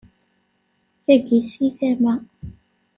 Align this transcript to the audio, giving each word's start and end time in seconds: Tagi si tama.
Tagi 1.03 1.39
si 1.49 1.65
tama. 1.77 2.13